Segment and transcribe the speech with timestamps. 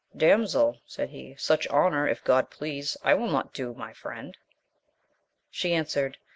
[0.17, 4.35] Damsel, said he, such honour, if God please, I will not do my friend.
[5.51, 6.17] She answered.